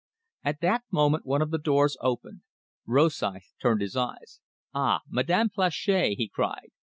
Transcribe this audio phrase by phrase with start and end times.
[0.43, 2.41] At that moment one of the doors was opened.
[2.87, 4.39] Rosythe turned his eyes.
[4.73, 6.69] "Ah, Madame Planchet!" he cried.